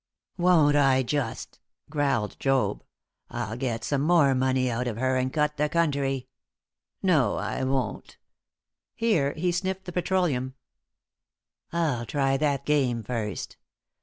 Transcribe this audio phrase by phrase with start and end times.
[0.35, 2.83] "Won't I just!" growled Job.
[3.29, 6.27] "I'll get some more money out of her and cut the country.
[7.03, 8.17] No, I won't."
[8.95, 10.55] Here he sniffed the petroleum.
[11.71, 13.57] "I'll try that game first.